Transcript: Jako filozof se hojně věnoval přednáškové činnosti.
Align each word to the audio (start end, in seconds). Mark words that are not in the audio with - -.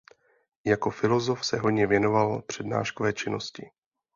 Jako 0.65 0.89
filozof 0.89 1.45
se 1.45 1.57
hojně 1.57 1.87
věnoval 1.87 2.41
přednáškové 2.41 3.13
činnosti. 3.13 3.69